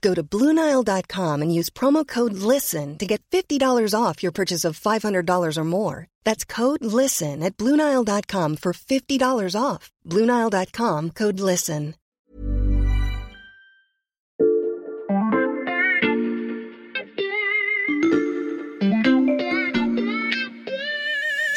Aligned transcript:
Go 0.00 0.14
to 0.14 0.22
BlueNile.com 0.22 1.42
and 1.42 1.54
use 1.54 1.70
promo 1.70 2.06
code 2.06 2.34
LISTEN 2.34 2.98
to 2.98 3.06
get 3.06 3.22
$50 3.30 3.94
off 3.94 4.22
your 4.22 4.32
purchase 4.32 4.64
of 4.64 4.78
$500 4.78 5.56
or 5.56 5.64
more. 5.64 6.06
That's 6.24 6.44
code 6.44 6.84
LISTEN 6.84 7.42
at 7.42 7.56
BlueNile.com 7.56 8.56
for 8.56 8.72
$50 8.72 9.54
off. 9.60 9.90
BlueNile.com 10.06 11.10
code 11.10 11.40
LISTEN. 11.40 11.94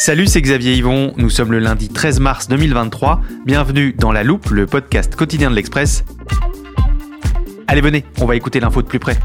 Salut, 0.04 0.26
c'est 0.26 0.42
Xavier 0.42 0.74
Yvon. 0.74 1.14
Nous 1.18 1.30
sommes 1.30 1.52
le 1.52 1.60
lundi 1.60 1.88
13 1.88 2.20
mars 2.22 2.48
2023. 2.48 3.22
Bienvenue 3.46 3.94
dans 3.94 4.12
La 4.12 4.24
Loupe, 4.24 4.50
le 4.50 4.66
podcast 4.66 5.16
quotidien 5.16 5.52
de 5.52 5.56
l'Express. 5.56 6.04
Allez, 7.72 7.80
venez, 7.80 8.04
on 8.20 8.26
va 8.26 8.36
écouter 8.36 8.60
l'info 8.60 8.82
de 8.82 8.88
plus 8.88 9.00
près. 9.00 9.18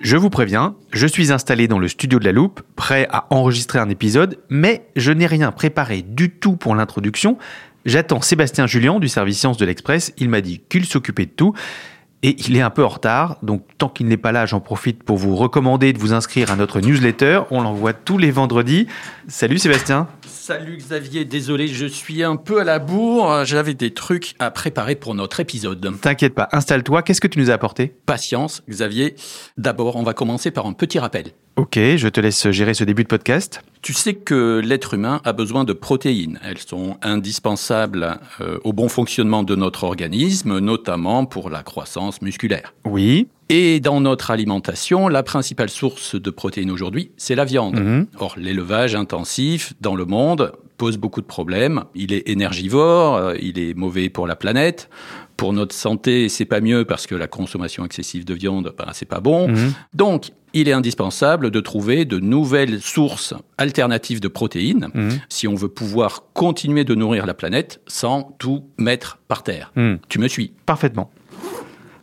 Je 0.00 0.16
vous 0.16 0.30
préviens, 0.30 0.74
je 0.90 1.06
suis 1.06 1.32
installé 1.32 1.68
dans 1.68 1.78
le 1.78 1.86
studio 1.86 2.18
de 2.18 2.24
la 2.24 2.32
loupe, 2.32 2.62
prêt 2.76 3.06
à 3.10 3.26
enregistrer 3.28 3.78
un 3.78 3.90
épisode, 3.90 4.38
mais 4.48 4.86
je 4.96 5.12
n'ai 5.12 5.26
rien 5.26 5.52
préparé 5.52 6.00
du 6.00 6.30
tout 6.30 6.56
pour 6.56 6.74
l'introduction. 6.74 7.36
J'attends 7.84 8.22
Sébastien 8.22 8.66
Julien 8.66 9.00
du 9.00 9.08
service 9.08 9.38
Sciences 9.38 9.58
de 9.58 9.66
l'Express, 9.66 10.14
il 10.16 10.30
m'a 10.30 10.40
dit 10.40 10.62
qu'il 10.66 10.86
s'occupait 10.86 11.26
de 11.26 11.32
tout. 11.32 11.52
Et 12.24 12.34
il 12.48 12.56
est 12.56 12.60
un 12.60 12.70
peu 12.70 12.84
en 12.84 12.88
retard, 12.88 13.36
donc 13.42 13.62
tant 13.78 13.88
qu'il 13.88 14.08
n'est 14.08 14.16
pas 14.16 14.32
là, 14.32 14.44
j'en 14.44 14.58
profite 14.58 15.04
pour 15.04 15.16
vous 15.16 15.36
recommander 15.36 15.92
de 15.92 15.98
vous 15.98 16.12
inscrire 16.12 16.50
à 16.50 16.56
notre 16.56 16.80
newsletter. 16.80 17.42
On 17.52 17.60
l'envoie 17.60 17.92
tous 17.92 18.18
les 18.18 18.32
vendredis. 18.32 18.88
Salut 19.28 19.58
Sébastien. 19.58 20.08
Salut 20.26 20.78
Xavier, 20.78 21.24
désolé, 21.24 21.68
je 21.68 21.86
suis 21.86 22.24
un 22.24 22.34
peu 22.34 22.60
à 22.60 22.64
la 22.64 22.80
bourre. 22.80 23.44
J'avais 23.44 23.74
des 23.74 23.94
trucs 23.94 24.34
à 24.40 24.50
préparer 24.50 24.96
pour 24.96 25.14
notre 25.14 25.38
épisode. 25.38 25.94
T'inquiète 26.00 26.34
pas, 26.34 26.48
installe-toi. 26.50 27.02
Qu'est-ce 27.02 27.20
que 27.20 27.28
tu 27.28 27.38
nous 27.38 27.52
as 27.52 27.54
apporté? 27.54 27.94
Patience, 28.04 28.64
Xavier. 28.68 29.14
D'abord, 29.56 29.94
on 29.94 30.02
va 30.02 30.12
commencer 30.12 30.50
par 30.50 30.66
un 30.66 30.72
petit 30.72 30.98
rappel. 30.98 31.26
Ok, 31.58 31.74
je 31.74 32.06
te 32.06 32.20
laisse 32.20 32.52
gérer 32.52 32.72
ce 32.72 32.84
début 32.84 33.02
de 33.02 33.08
podcast. 33.08 33.62
Tu 33.82 33.92
sais 33.92 34.14
que 34.14 34.60
l'être 34.64 34.94
humain 34.94 35.20
a 35.24 35.32
besoin 35.32 35.64
de 35.64 35.72
protéines. 35.72 36.38
Elles 36.44 36.58
sont 36.58 36.98
indispensables 37.02 38.20
euh, 38.40 38.60
au 38.62 38.72
bon 38.72 38.88
fonctionnement 38.88 39.42
de 39.42 39.56
notre 39.56 39.82
organisme, 39.82 40.60
notamment 40.60 41.24
pour 41.24 41.50
la 41.50 41.64
croissance 41.64 42.22
musculaire. 42.22 42.74
Oui. 42.84 43.26
Et 43.48 43.80
dans 43.80 44.00
notre 44.00 44.30
alimentation, 44.30 45.08
la 45.08 45.24
principale 45.24 45.68
source 45.68 46.14
de 46.14 46.30
protéines 46.30 46.70
aujourd'hui, 46.70 47.10
c'est 47.16 47.34
la 47.34 47.44
viande. 47.44 47.80
Mhm. 47.80 48.06
Or, 48.20 48.36
l'élevage 48.36 48.94
intensif 48.94 49.72
dans 49.80 49.96
le 49.96 50.04
monde 50.04 50.52
pose 50.76 50.96
beaucoup 50.96 51.20
de 51.20 51.26
problèmes. 51.26 51.82
Il 51.96 52.12
est 52.12 52.28
énergivore, 52.28 53.16
euh, 53.16 53.34
il 53.42 53.58
est 53.58 53.74
mauvais 53.74 54.10
pour 54.10 54.28
la 54.28 54.36
planète. 54.36 54.88
Pour 55.38 55.52
notre 55.52 55.72
santé, 55.74 56.28
c'est 56.28 56.44
pas 56.44 56.60
mieux 56.60 56.84
parce 56.84 57.06
que 57.06 57.14
la 57.14 57.28
consommation 57.28 57.84
excessive 57.84 58.24
de 58.24 58.34
viande, 58.34 58.74
ben, 58.76 58.86
c'est 58.92 59.06
pas 59.08 59.20
bon. 59.20 59.46
Mhm. 59.48 59.72
Donc, 59.94 60.32
il 60.52 60.68
est 60.68 60.72
indispensable 60.72 61.52
de 61.52 61.60
trouver 61.60 62.04
de 62.04 62.18
nouvelles 62.18 62.80
sources 62.82 63.34
alternatives 63.56 64.18
de 64.18 64.26
protéines 64.26 64.88
Mhm. 64.92 65.20
si 65.28 65.46
on 65.46 65.54
veut 65.54 65.68
pouvoir 65.68 66.24
continuer 66.34 66.82
de 66.82 66.96
nourrir 66.96 67.24
la 67.24 67.34
planète 67.34 67.80
sans 67.86 68.34
tout 68.40 68.64
mettre 68.78 69.18
par 69.28 69.44
terre. 69.44 69.70
Mhm. 69.76 70.00
Tu 70.08 70.18
me 70.18 70.26
suis 70.26 70.52
Parfaitement. 70.66 71.12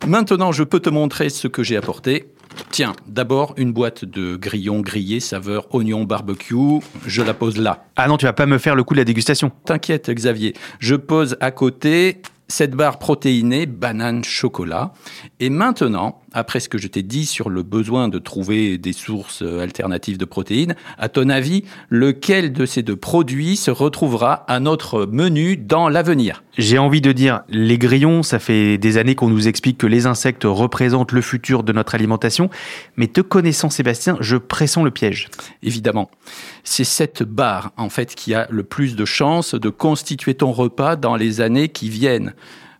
Maintenant, 0.06 0.50
je 0.50 0.62
peux 0.64 0.80
te 0.80 0.88
montrer 0.88 1.28
ce 1.28 1.46
que 1.46 1.62
j'ai 1.62 1.76
apporté. 1.76 2.30
Tiens, 2.70 2.94
d'abord 3.06 3.52
une 3.58 3.72
boîte 3.72 4.06
de 4.06 4.36
grillons 4.36 4.80
grillés 4.80 5.20
saveur 5.20 5.66
oignon 5.74 6.04
barbecue. 6.04 6.80
Je 7.06 7.20
la 7.20 7.34
pose 7.34 7.58
là. 7.58 7.84
Ah 7.96 8.08
non, 8.08 8.16
tu 8.16 8.24
vas 8.24 8.32
pas 8.32 8.46
me 8.46 8.56
faire 8.56 8.74
le 8.74 8.82
coup 8.82 8.94
de 8.94 9.00
la 9.00 9.04
dégustation. 9.04 9.52
T'inquiète, 9.66 10.08
Xavier. 10.10 10.54
Je 10.78 10.94
pose 10.94 11.36
à 11.40 11.50
côté 11.50 12.22
cette 12.48 12.72
barre 12.72 12.98
protéinée 12.98 13.66
banane 13.66 14.24
chocolat. 14.24 14.92
Et 15.40 15.50
maintenant, 15.50 16.22
après 16.36 16.60
ce 16.60 16.68
que 16.68 16.76
je 16.76 16.86
t'ai 16.86 17.02
dit 17.02 17.24
sur 17.24 17.48
le 17.48 17.62
besoin 17.62 18.08
de 18.08 18.18
trouver 18.18 18.76
des 18.76 18.92
sources 18.92 19.42
euh, 19.42 19.60
alternatives 19.60 20.18
de 20.18 20.26
protéines, 20.26 20.76
à 20.98 21.08
ton 21.08 21.30
avis, 21.30 21.64
lequel 21.88 22.52
de 22.52 22.66
ces 22.66 22.82
deux 22.82 22.94
produits 22.94 23.56
se 23.56 23.70
retrouvera 23.70 24.44
à 24.46 24.60
notre 24.60 25.06
menu 25.06 25.56
dans 25.56 25.88
l'avenir? 25.88 26.44
J'ai 26.58 26.76
envie 26.76 27.00
de 27.00 27.12
dire, 27.12 27.40
les 27.48 27.78
grillons, 27.78 28.22
ça 28.22 28.38
fait 28.38 28.76
des 28.76 28.98
années 28.98 29.14
qu'on 29.14 29.30
nous 29.30 29.48
explique 29.48 29.78
que 29.78 29.86
les 29.86 30.06
insectes 30.06 30.44
représentent 30.44 31.12
le 31.12 31.22
futur 31.22 31.62
de 31.62 31.72
notre 31.72 31.94
alimentation, 31.94 32.50
mais 32.96 33.06
te 33.06 33.22
connaissant 33.22 33.70
Sébastien, 33.70 34.18
je 34.20 34.36
pressens 34.36 34.84
le 34.84 34.90
piège. 34.90 35.28
évidemment. 35.62 36.10
C'est 36.64 36.84
cette 36.84 37.22
barre, 37.22 37.72
en 37.78 37.88
fait, 37.88 38.14
qui 38.14 38.34
a 38.34 38.46
le 38.50 38.62
plus 38.62 38.94
de 38.94 39.06
chances 39.06 39.54
de 39.54 39.70
constituer 39.70 40.34
ton 40.34 40.52
repas 40.52 40.96
dans 40.96 41.16
les 41.16 41.40
années 41.40 41.70
qui 41.70 41.88
viennent. 41.88 42.34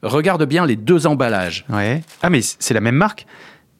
Regarde 0.06 0.44
bien 0.44 0.66
les 0.66 0.76
deux 0.76 1.06
emballages. 1.06 1.64
Ouais. 1.68 2.02
Ah 2.22 2.30
mais 2.30 2.40
c'est 2.42 2.74
la 2.74 2.80
même 2.80 2.94
marque 2.94 3.26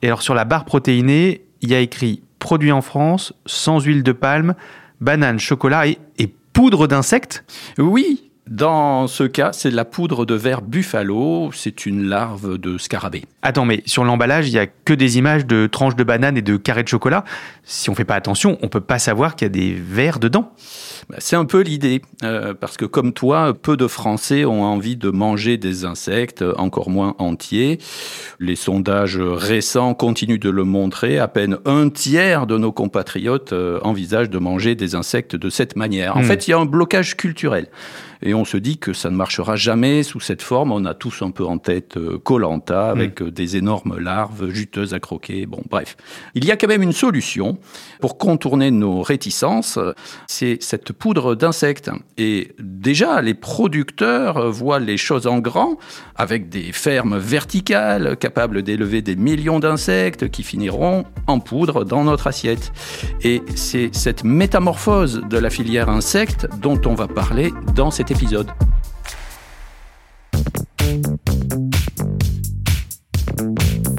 Et 0.03 0.07
alors 0.07 0.23
sur 0.23 0.35
la 0.35 0.45
barre 0.45 0.65
protéinée, 0.65 1.43
il 1.63 1.71
y 1.71 1.75
a 1.75 1.81
écrit 1.81 2.23
produit 2.39 2.73
en 2.73 2.83
France, 2.83 3.33
sans 3.47 3.81
huile 3.81 4.03
de 4.03 4.13
palme, 4.13 4.55
banane, 5.01 5.39
chocolat 5.39 5.87
et, 5.87 5.99
et 6.19 6.33
poudre 6.53 6.87
d'insectes? 6.87 7.45
Oui, 7.79 8.26
dans 8.49 9.09
ce 9.09 9.25
cas, 9.25 9.53
c'est 9.53 9.71
de 9.71 9.77
la 9.77 9.85
poudre 9.85 10.25
de 10.25 10.35
verre 10.35 10.63
buffalo. 10.63 11.51
C'est 11.53 11.85
une 11.87 12.09
larve 12.09 12.59
de 12.59 12.79
scarabée. 12.79 13.25
Attends, 13.43 13.65
mais 13.65 13.83
sur 13.87 14.05
l'emballage, 14.05 14.49
il 14.49 14.53
y 14.55 14.59
a 14.59 14.67
que 14.67 14.95
des 14.95 15.19
images 15.19 15.47
de 15.47 15.67
tranches 15.67 15.97
de 15.97 16.05
banane 16.05 16.37
et 16.37 16.43
de 16.43 16.57
carrés 16.57 16.83
de 16.85 16.89
chocolat. 16.89 17.25
Si 17.65 17.91
on 17.91 17.95
fait 17.95 18.05
pas 18.05 18.15
attention, 18.15 18.57
on 18.63 18.69
peut 18.69 18.81
pas 18.81 18.99
savoir 19.01 19.35
qu'il 19.35 19.47
y 19.47 19.51
a 19.51 19.53
des 19.53 19.75
vers 19.75 20.19
dedans. 20.21 20.53
Bah, 21.11 21.17
C'est 21.19 21.35
un 21.37 21.45
peu 21.45 21.61
l'idée, 21.61 22.03
euh, 22.23 22.55
parce 22.55 22.77
que 22.77 22.85
comme 22.85 23.13
toi, 23.13 23.53
peu 23.55 23.77
de 23.77 23.87
Français 23.89 24.45
ont 24.45 24.63
envie 24.65 24.97
de 24.97 25.11
manger 25.11 25.57
des 25.57 25.85
insectes, 25.85 26.45
encore 26.57 26.89
moins 26.91 27.15
entiers. 27.19 27.79
Les 28.39 28.57
sondages 28.57 29.19
récents 29.19 29.95
continuent 29.95 30.39
de 30.39 30.51
le 30.51 30.63
montrer. 30.65 31.19
À 31.19 31.27
peine 31.29 31.59
un 31.65 31.89
tiers 31.89 32.47
de 32.47 32.57
nos 32.59 32.71
compatriotes 32.73 33.53
euh, 33.53 33.81
envisagent 33.83 34.31
de 34.31 34.39
manger 34.39 34.75
des 34.77 34.95
insectes 34.95 35.35
de 35.35 35.51
cette 35.51 35.75
manière. 35.77 36.17
En 36.17 36.21
Hmm. 36.21 36.25
fait, 36.25 36.47
il 36.47 36.53
y 36.53 36.55
a 36.55 36.59
un 36.59 36.65
blocage 36.65 37.17
culturel. 37.17 37.67
Et 38.23 38.35
on 38.35 38.45
se 38.45 38.57
dit 38.57 38.79
que 38.79 38.93
ça 38.93 39.11
ne 39.11 39.17
marchera 39.17 39.57
jamais 39.57 40.03
sous 40.03 40.21
cette 40.21 40.43
forme. 40.43 40.73
On 40.73 40.85
a 40.85 40.95
tous 40.95 41.23
un 41.23 41.31
peu 41.31 41.45
en 41.45 41.59
tête 41.59 41.99
Colanta 42.25 42.91
avec 42.91 43.23
euh, 43.23 43.31
des 43.31 43.57
énormes 43.57 43.99
larves 43.99 44.51
juteuses 44.51 44.95
à 44.95 45.01
croquer. 45.01 45.47
Bon, 45.47 45.63
bref. 45.69 45.97
Il 46.35 46.45
y 46.45 46.51
a 46.51 46.57
quand 46.57 46.69
même 46.69 46.83
une 46.83 46.93
solution 46.93 47.59
pour 48.01 48.19
contourner 48.19 48.71
nos 48.71 49.03
réticences. 49.03 49.79
C'est 50.27 50.59
cette 50.61 50.93
poudre 50.93 51.35
d'insectes. 51.35 51.91
Et 52.17 52.53
déjà, 52.59 53.23
les 53.23 53.35
producteurs 53.35 54.37
euh, 54.39 54.51
voient 54.51 54.81
les 54.81 54.97
choses 54.97 55.27
en 55.27 55.39
grand 55.39 55.77
avec 56.17 56.49
des 56.49 56.73
fermes 56.73 57.19
verticales 57.19 58.17
capables 58.17 58.63
d'élever 58.63 59.03
des 59.03 59.17
millions 59.17 59.61
d'insectes 59.61 60.31
qui 60.31 60.43
finiront 60.43 61.05
en 61.27 61.41
poudre 61.41 61.85
dans 61.85 62.05
notre 62.05 62.27
assiette. 62.27 62.73
Et 63.23 63.43
c'est 63.55 63.95
cette 63.95 64.25
métamorphose 64.25 65.23
de 65.29 65.39
la 65.39 65.51
filière 65.51 65.89
insectes 65.89 66.47
dont 66.61 66.81
on 66.87 66.95
va 66.95 67.09
parler 67.09 67.53
dans 67.75 67.91
cet 68.07 68.17
épisode. 68.17 68.51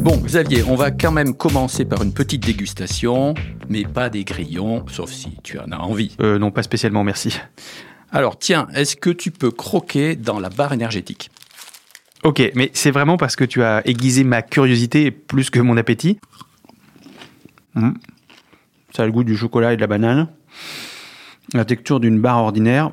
Bon, 0.02 0.18
Xavier, 0.18 0.64
on 0.64 0.76
va 0.76 0.92
quand 0.92 1.12
même 1.12 1.36
commencer 1.36 1.84
par 1.84 2.02
une 2.04 2.14
petite 2.14 2.46
dégustation, 2.46 3.34
mais 3.70 3.84
pas 3.84 4.10
des 4.10 4.24
grillons, 4.24 4.86
sauf 4.88 5.12
si 5.12 5.38
tu 5.44 5.60
en 5.60 5.72
as 5.72 5.78
envie. 5.78 6.16
Euh, 6.22 6.40
non, 6.40 6.52
pas 6.52 6.64
spécialement, 6.64 7.04
merci. 7.04 7.38
Alors, 8.12 8.38
tiens, 8.40 8.68
est-ce 8.74 8.96
que 8.96 9.10
tu 9.10 9.32
peux 9.32 9.52
croquer 9.52 10.16
dans 10.16 10.40
la 10.40 10.50
barre 10.50 10.74
énergétique? 10.74 11.30
Ok, 12.24 12.42
mais 12.56 12.72
c'est 12.74 12.92
vraiment 12.92 13.18
parce 13.18 13.36
que 13.36 13.44
tu 13.44 13.64
as 13.64 13.86
aiguisé 13.86 14.24
ma 14.24 14.42
curiosité 14.42 15.12
plus 15.12 15.50
que 15.50 15.60
mon 15.60 15.76
appétit. 15.76 16.20
Hmm. 17.76 17.94
Ça 18.96 19.04
a 19.04 19.06
le 19.06 19.12
goût 19.12 19.24
du 19.24 19.36
chocolat 19.36 19.74
et 19.74 19.76
de 19.76 19.82
la 19.82 19.88
banane. 19.88 20.30
La 21.54 21.66
texture 21.66 22.00
d'une 22.00 22.20
barre 22.20 22.38
ordinaire. 22.38 22.92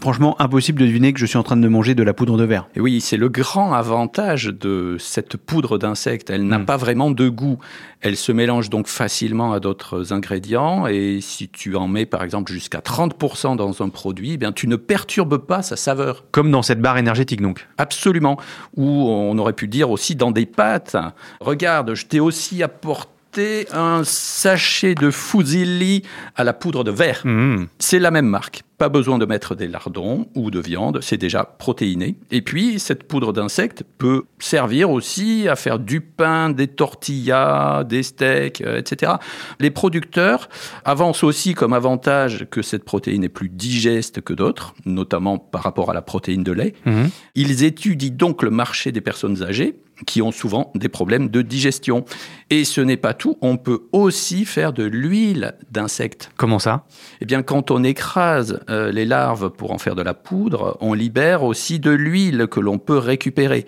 Franchement, 0.00 0.40
impossible 0.40 0.80
de 0.80 0.86
deviner 0.86 1.12
que 1.12 1.20
je 1.20 1.26
suis 1.26 1.36
en 1.36 1.42
train 1.42 1.56
de 1.56 1.68
manger 1.68 1.94
de 1.94 2.02
la 2.02 2.14
poudre 2.14 2.38
de 2.38 2.44
verre. 2.44 2.66
Et 2.74 2.80
oui, 2.80 3.00
c'est 3.02 3.18
le 3.18 3.28
grand 3.28 3.74
avantage 3.74 4.46
de 4.46 4.96
cette 4.98 5.36
poudre 5.36 5.76
d'insectes. 5.76 6.30
Elle 6.30 6.46
n'a 6.48 6.58
Mm. 6.58 6.64
pas 6.64 6.76
vraiment 6.78 7.10
de 7.10 7.28
goût. 7.28 7.58
Elle 8.00 8.16
se 8.16 8.32
mélange 8.32 8.70
donc 8.70 8.88
facilement 8.88 9.52
à 9.52 9.60
d'autres 9.60 10.12
ingrédients. 10.14 10.86
Et 10.86 11.20
si 11.20 11.48
tu 11.50 11.76
en 11.76 11.88
mets 11.88 12.06
par 12.06 12.22
exemple 12.24 12.50
jusqu'à 12.52 12.80
30% 12.80 13.54
dans 13.54 13.82
un 13.82 13.90
produit, 13.90 14.32
eh 14.32 14.36
bien 14.38 14.52
tu 14.52 14.66
ne 14.66 14.76
perturbes 14.76 15.36
pas 15.36 15.60
sa 15.62 15.76
saveur. 15.76 16.24
Comme 16.32 16.50
dans 16.50 16.62
cette 16.62 16.80
barre 16.80 16.96
énergétique, 16.98 17.42
donc. 17.42 17.68
Absolument. 17.76 18.38
Ou 18.76 18.86
on 18.88 19.36
aurait 19.38 19.52
pu 19.52 19.68
dire 19.68 19.90
aussi 19.90 20.16
dans 20.16 20.30
des 20.30 20.46
pâtes. 20.46 20.96
Regarde, 21.40 21.94
je 21.94 22.06
t'ai 22.06 22.18
aussi 22.18 22.62
apporté 22.62 23.66
un 23.72 24.02
sachet 24.04 24.94
de 24.94 25.10
fusilli 25.10 26.02
à 26.34 26.44
la 26.44 26.52
poudre 26.52 26.82
de 26.84 26.90
verre. 26.90 27.20
Mmh. 27.24 27.66
C'est 27.78 27.98
la 27.98 28.10
même 28.10 28.26
marque. 28.26 28.62
Pas 28.82 28.88
besoin 28.88 29.16
de 29.18 29.26
mettre 29.26 29.54
des 29.54 29.68
lardons 29.68 30.26
ou 30.34 30.50
de 30.50 30.58
viande, 30.58 30.98
c'est 31.02 31.16
déjà 31.16 31.44
protéiné. 31.44 32.16
Et 32.32 32.42
puis, 32.42 32.80
cette 32.80 33.04
poudre 33.04 33.32
d'insectes 33.32 33.84
peut 33.96 34.24
servir 34.40 34.90
aussi 34.90 35.46
à 35.48 35.54
faire 35.54 35.78
du 35.78 36.00
pain, 36.00 36.50
des 36.50 36.66
tortillas, 36.66 37.84
des 37.84 38.02
steaks, 38.02 38.60
euh, 38.60 38.80
etc. 38.80 39.12
Les 39.60 39.70
producteurs 39.70 40.48
avancent 40.84 41.22
aussi 41.22 41.54
comme 41.54 41.74
avantage 41.74 42.48
que 42.50 42.60
cette 42.60 42.82
protéine 42.82 43.22
est 43.22 43.28
plus 43.28 43.48
digeste 43.48 44.20
que 44.20 44.32
d'autres, 44.32 44.74
notamment 44.84 45.38
par 45.38 45.62
rapport 45.62 45.88
à 45.88 45.94
la 45.94 46.02
protéine 46.02 46.42
de 46.42 46.50
lait. 46.50 46.74
Mhm. 46.84 47.10
Ils 47.36 47.62
étudient 47.62 48.10
donc 48.10 48.42
le 48.42 48.50
marché 48.50 48.90
des 48.90 49.00
personnes 49.00 49.44
âgées 49.44 49.76
qui 50.06 50.22
ont 50.22 50.32
souvent 50.32 50.70
des 50.74 50.88
problèmes 50.88 51.28
de 51.28 51.42
digestion. 51.42 52.04
Et 52.50 52.64
ce 52.64 52.80
n'est 52.80 52.96
pas 52.96 53.14
tout, 53.14 53.38
on 53.40 53.56
peut 53.56 53.82
aussi 53.92 54.44
faire 54.44 54.72
de 54.72 54.84
l'huile 54.84 55.54
d'insectes. 55.70 56.30
Comment 56.36 56.58
ça? 56.58 56.84
Eh 57.20 57.24
bien, 57.24 57.42
quand 57.42 57.70
on 57.70 57.82
écrase 57.82 58.60
euh, 58.68 58.92
les 58.92 59.04
larves 59.04 59.50
pour 59.50 59.72
en 59.72 59.78
faire 59.78 59.94
de 59.94 60.02
la 60.02 60.14
poudre, 60.14 60.76
on 60.80 60.94
libère 60.94 61.42
aussi 61.42 61.78
de 61.78 61.90
l'huile 61.90 62.46
que 62.50 62.60
l'on 62.60 62.78
peut 62.78 62.98
récupérer. 62.98 63.66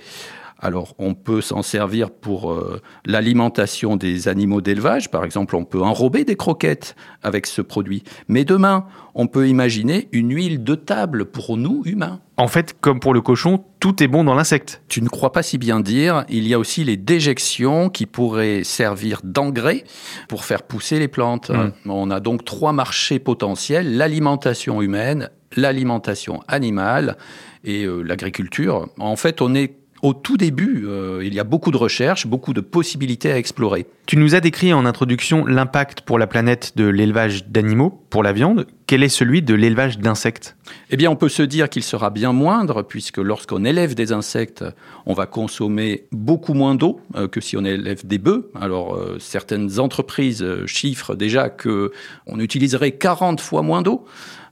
Alors, 0.65 0.95
on 0.99 1.13
peut 1.13 1.43
s'en 1.43 1.61
servir 1.61 2.11
pour 2.11 2.51
euh, 2.51 2.81
l'alimentation 3.05 3.97
des 3.97 4.29
animaux 4.29 4.63
d'élevage. 4.63 5.11
Par 5.11 5.23
exemple, 5.23 5.57
on 5.57 5.67
peut 5.67 5.83
enrober 5.83 6.25
des 6.25 6.37
croquettes 6.37 6.97
avec 7.23 7.47
ce 7.47 7.61
produit. 7.61 8.03
Mais 8.29 8.47
demain, 8.47 8.87
on 9.15 9.27
peut 9.27 9.47
imaginer 9.47 10.09
une 10.13 10.35
huile 10.35 10.65
de 10.65 10.75
table 10.75 11.27
pour 11.27 11.59
nous, 11.59 11.83
humains. 11.85 12.21
En 12.39 12.49
fait, 12.49 12.75
comme 12.81 12.99
pour 12.99 13.13
le 13.13 13.21
cochon, 13.21 13.63
tout 13.79 14.03
est 14.03 14.09
bon 14.09 14.25
dans 14.25 14.35
l'insecte. 14.35 14.81
Tu 14.89 15.03
ne 15.03 15.09
crois 15.11 15.33
pas 15.33 15.43
si 15.43 15.59
bien 15.59 15.81
dire, 15.81 16.25
il 16.31 16.49
y 16.49 16.55
a 16.55 16.59
aussi 16.59 16.83
les 16.83 16.97
déjections 16.97 17.91
qui 17.91 18.07
pourraient 18.07 18.65
servir 18.65 19.21
d'engrais 19.23 19.85
pour 20.31 20.47
faire 20.47 20.63
pousser 20.63 20.99
les 20.99 21.09
plantes. 21.09 21.51
Mm. 21.51 21.91
On 21.91 22.11
a 22.11 22.21
donc 22.21 22.43
trois 22.43 22.73
marchés 22.73 23.19
potentiels, 23.19 23.99
l'alimentation 23.99 24.81
humaine, 24.81 25.29
l'alimentation 25.57 26.41
animale 26.49 27.19
et 27.65 27.85
euh, 27.85 28.01
l'agriculture. 28.01 28.89
En 28.99 29.17
fait, 29.17 29.43
on 29.43 29.55
est 29.55 29.84
au 30.05 30.13
tout 30.13 30.37
début, 30.37 30.85
euh, 30.87 31.23
il 31.25 31.33
y 31.33 31.41
a 31.41 31.45
beaucoup 31.45 31.71
de 31.71 31.79
recherches, 31.79 32.27
beaucoup 32.27 32.53
de 32.53 32.61
possibilités 32.61 33.33
à 33.33 33.39
explorer. 33.39 33.87
Tu 34.05 34.19
nous 34.19 34.35
as 34.35 34.41
décrit 34.41 34.75
en 34.75 34.85
introduction 34.85 35.47
l'impact 35.47 36.03
pour 36.03 36.19
la 36.19 36.27
planète 36.27 36.75
de 36.77 36.85
l'élevage 36.85 37.49
d'animaux 37.49 38.03
pour 38.11 38.23
la 38.23 38.35
viande. 38.35 38.67
Quel 38.87 39.03
est 39.03 39.09
celui 39.09 39.41
de 39.41 39.55
l'élevage 39.55 39.99
d'insectes? 39.99 40.57
Eh 40.91 40.97
bien, 40.97 41.11
on 41.11 41.17
peut 41.17 41.29
se 41.29 41.43
dire 41.43 41.71
qu'il 41.71 41.83
sera 41.83 42.11
bien 42.11 42.33
moindre, 42.33 42.83
puisque 42.83 43.19
lorsqu'on 43.19 43.65
élève 43.65 43.95
des 43.95 44.13
insectes, 44.13 44.65
on 45.07 45.15
va 45.15 45.27
consommer 45.27 46.07
beaucoup 46.13 46.55
moins 46.55 46.75
d'eau 46.75 47.01
euh, 47.17 47.27
que 47.27 47.41
si 47.41 47.57
on 47.57 47.65
élève 47.65 48.07
des 48.07 48.19
bœufs. 48.19 48.51
Alors, 48.61 48.95
euh, 48.95 49.17
certaines 49.19 49.81
entreprises 49.81 50.43
euh, 50.43 50.67
chiffrent 50.67 51.15
déjà 51.15 51.49
que 51.49 51.93
on 52.27 52.39
utiliserait 52.41 52.93
40 52.93 53.41
fois 53.41 53.63
moins 53.63 53.83
d'eau. 53.83 54.05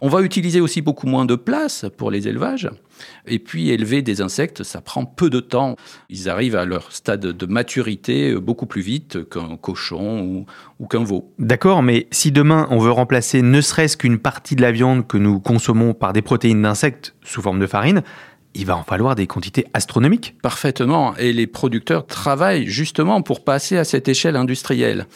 On 0.04 0.08
va 0.08 0.22
utiliser 0.22 0.60
aussi 0.60 0.82
beaucoup 0.82 1.06
moins 1.06 1.26
de 1.26 1.36
place 1.36 1.86
pour 1.96 2.10
les 2.10 2.26
élevages. 2.26 2.68
Et 3.28 3.38
puis, 3.38 3.70
élever 3.70 4.02
des 4.02 4.20
insectes, 4.20 4.64
ça 4.64 4.80
prend 4.80 5.04
peu 5.04 5.30
de 5.30 5.38
temps. 5.38 5.76
Ils 6.10 6.28
arrivent 6.28 6.56
à 6.56 6.64
leur 6.64 6.90
stade 6.90 7.20
de 7.20 7.46
maturité 7.46 8.34
beaucoup 8.34 8.66
plus 8.66 8.82
vite 8.82 9.28
qu'un 9.28 9.56
cochon 9.56 10.20
ou, 10.22 10.46
ou 10.80 10.86
qu'un 10.88 11.04
veau. 11.04 11.32
D'accord, 11.38 11.84
mais 11.84 12.08
si 12.10 12.32
demain 12.32 12.66
on 12.70 12.78
veut 12.78 12.90
remplacer 12.90 13.42
ne 13.42 13.60
serait-ce 13.60 13.96
qu'une 13.96 14.18
partie 14.22 14.56
de 14.56 14.62
la 14.62 14.72
viande 14.72 15.06
que 15.06 15.18
nous 15.18 15.40
consommons 15.40 15.92
par 15.94 16.12
des 16.12 16.22
protéines 16.22 16.62
d'insectes 16.62 17.14
sous 17.22 17.42
forme 17.42 17.58
de 17.60 17.66
farine, 17.66 18.02
il 18.54 18.66
va 18.66 18.76
en 18.76 18.82
falloir 18.82 19.14
des 19.14 19.26
quantités 19.26 19.66
astronomiques. 19.74 20.36
Parfaitement. 20.42 21.16
Et 21.16 21.32
les 21.32 21.46
producteurs 21.46 22.06
travaillent 22.06 22.66
justement 22.66 23.22
pour 23.22 23.44
passer 23.44 23.78
à 23.78 23.84
cette 23.84 24.08
échelle 24.08 24.36
industrielle. 24.36 25.06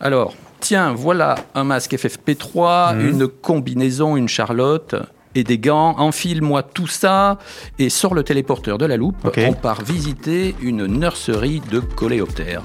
Alors, 0.00 0.34
tiens, 0.60 0.92
voilà 0.92 1.36
un 1.54 1.64
masque 1.64 1.94
FFP3, 1.94 2.94
Mhm. 2.94 3.08
une 3.08 3.28
combinaison, 3.28 4.16
une 4.16 4.28
charlotte 4.28 4.94
et 5.34 5.42
des 5.44 5.58
gants. 5.58 5.94
Enfile-moi 5.98 6.62
tout 6.62 6.86
ça 6.86 7.38
et 7.78 7.88
sors 7.88 8.14
le 8.14 8.22
téléporteur 8.22 8.76
de 8.78 8.84
la 8.86 8.96
loupe. 8.98 9.16
On 9.38 9.52
part 9.54 9.82
visiter 9.82 10.54
une 10.60 10.86
nurserie 10.86 11.60
de 11.70 11.80
coléoptères. 11.80 12.62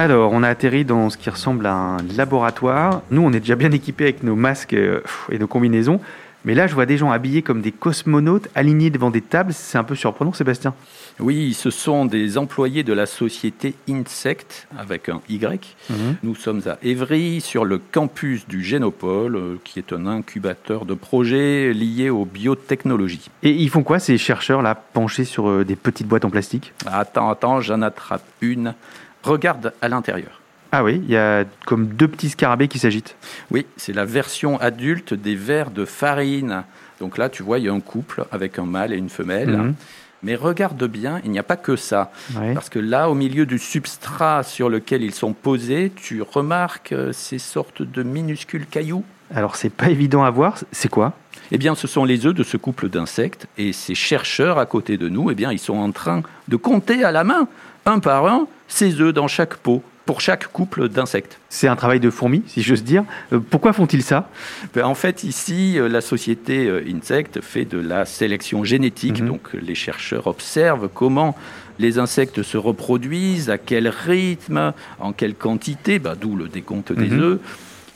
Alors, 0.00 0.32
on 0.32 0.42
a 0.42 0.48
atterri 0.48 0.86
dans 0.86 1.10
ce 1.10 1.18
qui 1.18 1.28
ressemble 1.28 1.66
à 1.66 1.74
un 1.74 1.98
laboratoire. 2.16 3.02
Nous, 3.10 3.20
on 3.20 3.34
est 3.34 3.40
déjà 3.40 3.54
bien 3.54 3.70
équipés 3.70 4.04
avec 4.04 4.22
nos 4.22 4.34
masques 4.34 4.72
euh, 4.72 5.02
et 5.30 5.38
nos 5.38 5.46
combinaisons. 5.46 6.00
Mais 6.46 6.54
là, 6.54 6.66
je 6.66 6.74
vois 6.74 6.86
des 6.86 6.96
gens 6.96 7.10
habillés 7.10 7.42
comme 7.42 7.60
des 7.60 7.70
cosmonautes, 7.70 8.48
alignés 8.54 8.88
devant 8.88 9.10
des 9.10 9.20
tables. 9.20 9.52
C'est 9.52 9.76
un 9.76 9.84
peu 9.84 9.94
surprenant, 9.94 10.32
Sébastien. 10.32 10.72
Oui, 11.18 11.52
ce 11.52 11.68
sont 11.68 12.06
des 12.06 12.38
employés 12.38 12.82
de 12.82 12.94
la 12.94 13.04
société 13.04 13.74
Insect 13.90 14.66
avec 14.78 15.10
un 15.10 15.20
Y. 15.28 15.76
Nous 16.22 16.34
sommes 16.34 16.62
à 16.64 16.78
Évry, 16.82 17.42
sur 17.42 17.66
le 17.66 17.76
campus 17.76 18.48
du 18.48 18.64
Génopole, 18.64 19.36
euh, 19.36 19.60
qui 19.64 19.80
est 19.80 19.92
un 19.92 20.06
incubateur 20.06 20.86
de 20.86 20.94
projets 20.94 21.74
liés 21.74 22.08
aux 22.08 22.24
biotechnologies. 22.24 23.28
Et 23.42 23.50
ils 23.50 23.68
font 23.68 23.82
quoi, 23.82 23.98
ces 23.98 24.16
chercheurs-là, 24.16 24.76
penchés 24.76 25.26
sur 25.26 25.50
euh, 25.50 25.62
des 25.62 25.76
petites 25.76 26.08
boîtes 26.08 26.24
en 26.24 26.30
plastique? 26.30 26.72
Attends, 26.86 27.28
attends, 27.28 27.60
j'en 27.60 27.82
attrape 27.82 28.24
une. 28.40 28.72
Regarde 29.22 29.72
à 29.80 29.88
l'intérieur. 29.88 30.40
Ah 30.72 30.84
oui, 30.84 31.00
il 31.04 31.10
y 31.10 31.16
a 31.16 31.44
comme 31.66 31.88
deux 31.88 32.06
petits 32.06 32.30
scarabées 32.30 32.68
qui 32.68 32.78
s'agitent. 32.78 33.16
Oui, 33.50 33.66
c'est 33.76 33.92
la 33.92 34.04
version 34.04 34.60
adulte 34.60 35.14
des 35.14 35.34
vers 35.34 35.70
de 35.70 35.84
farine. 35.84 36.62
Donc 37.00 37.18
là, 37.18 37.28
tu 37.28 37.42
vois, 37.42 37.58
il 37.58 37.64
y 37.64 37.68
a 37.68 37.72
un 37.72 37.80
couple 37.80 38.24
avec 38.30 38.58
un 38.58 38.66
mâle 38.66 38.92
et 38.92 38.96
une 38.96 39.08
femelle. 39.08 39.56
Mhm. 39.56 39.74
Mais 40.22 40.36
regarde 40.36 40.84
bien, 40.84 41.20
il 41.24 41.30
n'y 41.30 41.38
a 41.38 41.42
pas 41.42 41.56
que 41.56 41.76
ça. 41.76 42.12
Ouais. 42.36 42.52
Parce 42.52 42.68
que 42.68 42.78
là, 42.78 43.08
au 43.08 43.14
milieu 43.14 43.46
du 43.46 43.58
substrat 43.58 44.42
sur 44.42 44.68
lequel 44.68 45.02
ils 45.02 45.14
sont 45.14 45.32
posés, 45.32 45.90
tu 45.96 46.22
remarques 46.22 46.92
euh, 46.92 47.12
ces 47.12 47.38
sortes 47.38 47.82
de 47.82 48.02
minuscules 48.02 48.66
cailloux. 48.66 49.02
Alors, 49.34 49.56
c'est 49.56 49.70
pas 49.70 49.88
évident 49.88 50.22
à 50.22 50.30
voir. 50.30 50.58
C'est 50.72 50.90
quoi? 50.90 51.14
Eh 51.52 51.58
bien, 51.58 51.74
ce 51.74 51.86
sont 51.86 52.04
les 52.04 52.26
œufs 52.26 52.34
de 52.34 52.42
ce 52.42 52.56
couple 52.56 52.90
d'insectes. 52.90 53.46
Et 53.56 53.72
ces 53.72 53.94
chercheurs 53.94 54.58
à 54.58 54.66
côté 54.66 54.98
de 54.98 55.08
nous, 55.08 55.30
eh 55.30 55.34
bien, 55.34 55.52
ils 55.52 55.58
sont 55.58 55.78
en 55.78 55.90
train 55.90 56.22
de 56.48 56.56
compter 56.56 57.02
à 57.02 57.12
la 57.12 57.24
main, 57.24 57.48
un 57.86 57.98
par 57.98 58.26
un, 58.26 58.46
ces 58.70 59.00
œufs 59.02 59.12
dans 59.12 59.28
chaque 59.28 59.56
pot, 59.56 59.82
pour 60.06 60.20
chaque 60.22 60.48
couple 60.48 60.88
d'insectes. 60.88 61.38
C'est 61.50 61.68
un 61.68 61.76
travail 61.76 62.00
de 62.00 62.08
fourmi, 62.10 62.42
si 62.46 62.62
j'ose 62.62 62.82
dire. 62.82 63.04
Euh, 63.32 63.38
pourquoi 63.38 63.72
font-ils 63.72 64.02
ça? 64.02 64.28
Ben, 64.74 64.84
En 64.84 64.94
fait, 64.94 65.22
ici, 65.24 65.78
euh, 65.78 65.88
la 65.88 66.00
société 66.00 66.66
euh, 66.66 66.82
Insect 66.88 67.40
fait 67.42 67.64
de 67.66 67.78
la 67.78 68.04
sélection 68.06 68.64
génétique. 68.64 69.20
Mhm. 69.20 69.28
Donc, 69.28 69.48
les 69.52 69.74
chercheurs 69.76 70.26
observent 70.26 70.88
comment 70.92 71.36
les 71.78 71.98
insectes 71.98 72.42
se 72.42 72.56
reproduisent, 72.56 73.50
à 73.50 73.58
quel 73.58 73.88
rythme, 73.88 74.72
en 74.98 75.12
quelle 75.12 75.34
quantité, 75.34 75.98
ben, 75.98 76.14
d'où 76.20 76.34
le 76.34 76.48
décompte 76.48 76.92
des 76.92 77.08
Mhm. 77.08 77.20
œufs. 77.20 77.38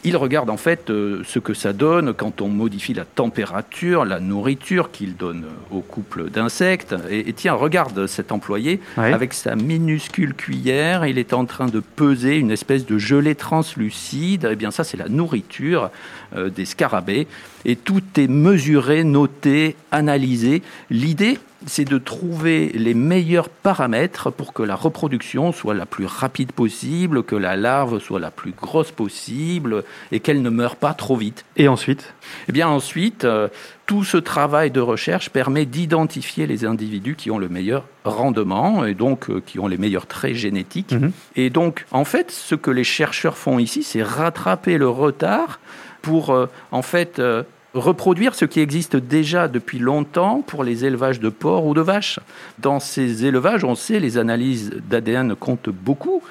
Ils 0.06 0.16
regardent 0.18 0.50
en 0.50 0.58
fait 0.58 0.90
euh, 0.90 1.22
ce 1.24 1.38
que 1.38 1.54
ça 1.54 1.72
donne 1.72 2.12
quand 2.12 2.42
on 2.42 2.48
modifie 2.48 2.92
la 2.92 3.06
température, 3.06 4.04
la 4.04 4.20
nourriture 4.20 4.90
qu'ils 4.90 5.16
donnent 5.16 5.46
au 5.70 5.80
couple 5.80 6.28
d'insectes. 6.28 6.94
Et, 7.10 7.28
et 7.28 7.32
tiens, 7.32 7.54
regarde 7.54 8.06
cet 8.06 8.30
employé 8.30 8.80
avec 8.96 9.32
sa 9.32 9.56
minuscule 9.56 10.34
cuillère, 10.34 11.06
il 11.06 11.18
est 11.18 11.32
en 11.32 11.46
train 11.46 11.66
de 11.66 11.80
peser 11.80 12.36
une 12.36 12.50
espèce 12.50 12.84
de 12.84 12.98
gelée 12.98 13.34
translucide. 13.34 14.48
Eh 14.50 14.56
bien, 14.56 14.70
ça, 14.70 14.84
c'est 14.84 14.98
la 14.98 15.08
nourriture 15.08 15.90
euh, 16.36 16.50
des 16.50 16.66
scarabées. 16.66 17.26
Et 17.64 17.76
tout 17.76 18.02
est 18.16 18.28
mesuré, 18.28 19.04
noté, 19.04 19.74
analysé. 19.90 20.62
L'idée, 20.90 21.38
c'est 21.66 21.84
de 21.84 21.98
trouver 21.98 22.70
les 22.74 22.94
meilleurs 22.94 23.48
paramètres 23.48 24.30
pour 24.30 24.52
que 24.52 24.62
la 24.62 24.76
reproduction 24.76 25.52
soit 25.52 25.74
la 25.74 25.86
plus 25.86 26.06
rapide 26.06 26.52
possible, 26.52 27.22
que 27.22 27.36
la 27.36 27.56
larve 27.56 27.98
soit 28.00 28.20
la 28.20 28.30
plus 28.30 28.52
grosse 28.52 28.90
possible 28.90 29.84
et 30.12 30.20
qu'elle 30.20 30.42
ne 30.42 30.50
meure 30.50 30.76
pas 30.76 30.94
trop 30.94 31.16
vite. 31.16 31.44
Et 31.56 31.68
ensuite? 31.68 32.14
Eh 32.48 32.52
bien 32.52 32.68
ensuite, 32.68 33.24
euh, 33.24 33.48
tout 33.86 34.04
ce 34.04 34.16
travail 34.16 34.70
de 34.70 34.80
recherche 34.80 35.30
permet 35.30 35.66
d'identifier 35.66 36.46
les 36.46 36.64
individus 36.64 37.16
qui 37.16 37.30
ont 37.30 37.38
le 37.38 37.48
meilleur 37.48 37.84
rendement 38.04 38.84
et 38.84 38.94
donc 38.94 39.30
euh, 39.30 39.42
qui 39.44 39.58
ont 39.58 39.66
les 39.66 39.78
meilleurs 39.78 40.06
traits 40.06 40.34
génétiques. 40.34 40.92
Mhm. 40.92 41.12
Et 41.36 41.50
donc, 41.50 41.86
en 41.90 42.04
fait, 42.04 42.30
ce 42.30 42.54
que 42.54 42.70
les 42.70 42.84
chercheurs 42.84 43.36
font 43.36 43.58
ici, 43.58 43.82
c'est 43.82 44.02
rattraper 44.02 44.78
le 44.78 44.88
retard 44.88 45.60
pour, 46.02 46.30
euh, 46.30 46.46
en 46.70 46.82
fait, 46.82 47.18
euh, 47.18 47.42
reproduire 47.74 48.34
ce 48.34 48.44
qui 48.44 48.60
existe 48.60 48.96
déjà 48.96 49.48
depuis 49.48 49.78
longtemps 49.78 50.42
pour 50.46 50.64
les 50.64 50.84
élevages 50.84 51.20
de 51.20 51.28
porcs 51.28 51.66
ou 51.66 51.74
de 51.74 51.80
vaches. 51.80 52.20
Dans 52.58 52.80
ces 52.80 53.24
élevages, 53.26 53.64
on 53.64 53.74
sait, 53.74 54.00
les 54.00 54.16
analyses 54.16 54.70
d'ADN 54.88 55.34
comptent 55.34 55.70
beaucoup. 55.70 56.22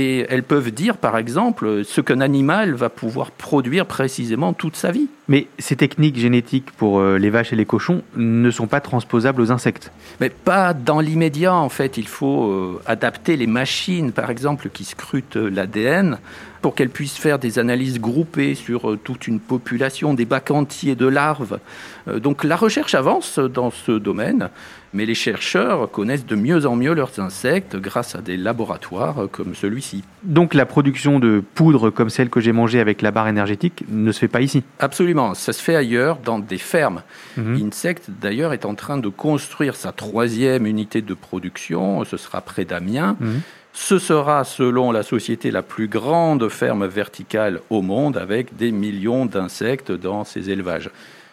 Et 0.00 0.24
elles 0.28 0.44
peuvent 0.44 0.70
dire, 0.70 0.96
par 0.96 1.18
exemple, 1.18 1.82
ce 1.84 2.00
qu'un 2.00 2.20
animal 2.20 2.74
va 2.74 2.88
pouvoir 2.88 3.32
produire 3.32 3.84
précisément 3.84 4.52
toute 4.52 4.76
sa 4.76 4.92
vie. 4.92 5.08
Mais 5.26 5.48
ces 5.58 5.74
techniques 5.74 6.16
génétiques 6.16 6.70
pour 6.70 7.00
euh, 7.00 7.18
les 7.18 7.30
vaches 7.30 7.52
et 7.52 7.56
les 7.56 7.64
cochons 7.64 8.02
ne 8.14 8.48
sont 8.52 8.68
pas 8.68 8.80
transposables 8.80 9.42
aux 9.42 9.50
insectes 9.50 9.90
Mais 10.20 10.30
pas 10.30 10.72
dans 10.72 11.00
l'immédiat, 11.00 11.52
en 11.52 11.68
fait. 11.68 11.96
Il 11.96 12.06
faut 12.06 12.48
euh, 12.48 12.80
adapter 12.86 13.36
les 13.36 13.48
machines, 13.48 14.12
par 14.12 14.30
exemple, 14.30 14.68
qui 14.68 14.84
scrutent 14.84 15.34
l'ADN 15.34 16.18
pour 16.62 16.76
qu'elles 16.76 16.90
puissent 16.90 17.18
faire 17.18 17.40
des 17.40 17.58
analyses 17.58 18.00
groupées 18.00 18.54
sur 18.54 18.92
euh, 18.92 19.00
toute 19.02 19.26
une 19.26 19.40
population, 19.40 20.14
des 20.14 20.26
bacs 20.26 20.52
entiers 20.52 20.94
de 20.94 21.08
larves. 21.08 21.58
Donc 22.06 22.44
la 22.44 22.54
recherche 22.54 22.94
avance 22.94 23.40
dans 23.40 23.72
ce 23.72 23.90
domaine. 23.90 24.48
Mais 24.92 25.06
les 25.06 25.14
chercheurs 25.14 25.90
connaissent 25.90 26.26
de 26.26 26.36
mieux 26.36 26.66
en 26.66 26.76
mieux 26.76 26.94
leurs 26.94 27.18
insectes 27.20 27.76
grâce 27.76 28.14
à 28.14 28.20
des 28.20 28.36
laboratoires 28.36 29.28
comme 29.30 29.54
celui-ci. 29.54 30.02
Donc 30.22 30.54
la 30.54 30.66
production 30.66 31.18
de 31.18 31.42
poudre 31.54 31.90
comme 31.90 32.10
celle 32.10 32.30
que 32.30 32.40
j'ai 32.40 32.52
mangée 32.52 32.80
avec 32.80 33.02
la 33.02 33.10
barre 33.10 33.28
énergétique 33.28 33.84
ne 33.88 34.12
se 34.12 34.20
fait 34.20 34.28
pas 34.28 34.40
ici 34.40 34.62
Absolument, 34.78 35.34
ça 35.34 35.52
se 35.52 35.62
fait 35.62 35.76
ailleurs, 35.76 36.18
dans 36.24 36.38
des 36.38 36.58
fermes. 36.58 37.02
Mhm. 37.36 37.66
Insect 37.66 38.10
d'ailleurs 38.20 38.52
est 38.52 38.64
en 38.64 38.74
train 38.74 38.98
de 38.98 39.08
construire 39.08 39.76
sa 39.76 39.92
troisième 39.92 40.66
unité 40.66 41.02
de 41.02 41.14
production, 41.14 42.04
ce 42.04 42.16
sera 42.16 42.40
près 42.40 42.64
d'Amiens. 42.64 43.16
Mhm. 43.20 43.40
Ce 43.74 43.98
sera, 43.98 44.42
selon 44.42 44.90
la 44.90 45.02
société, 45.04 45.50
la 45.50 45.62
plus 45.62 45.86
grande 45.86 46.48
ferme 46.48 46.86
verticale 46.86 47.60
au 47.70 47.80
monde 47.80 48.16
avec 48.16 48.56
des 48.56 48.72
millions 48.72 49.24
d'insectes 49.24 49.92
dans 49.92 50.24
ses 50.24 50.50
élevages 50.50 50.90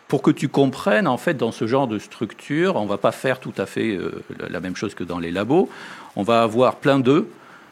pour 0.08 0.22
que 0.22 0.32
tu 0.32 0.48
comprennes, 0.50 1.08
en 1.08 1.18
fait, 1.18 1.34
dans 1.34 1.52
ce 1.52 1.66
genre 1.66 1.88
de 1.88 1.98
structure, 1.98 2.76
on 2.76 2.84
ne 2.84 2.90
va 2.90 2.98
pas 2.98 3.12
faire 3.12 3.40
tout 3.40 3.54
à 3.58 3.66
fait 3.66 3.96
euh, 3.96 4.24
la 4.50 4.60
même 4.60 4.76
chose 4.76 4.94
que 4.94 5.04
dans 5.04 5.20
les 5.20 5.32
labos. 5.32 5.70
On 6.16 6.24
va 6.24 6.44
avoir 6.44 6.76
plein 6.76 7.00
d'œufs 7.00 7.26